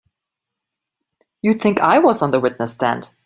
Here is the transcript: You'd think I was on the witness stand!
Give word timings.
You'd 1.43 1.59
think 1.59 1.79
I 1.79 1.99
was 1.99 2.23
on 2.23 2.31
the 2.31 2.39
witness 2.39 2.71
stand! 2.71 3.11